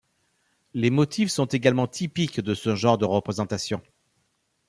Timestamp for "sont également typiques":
1.29-2.41